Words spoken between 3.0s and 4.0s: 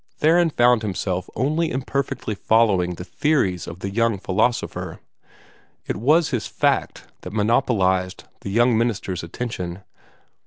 theories of the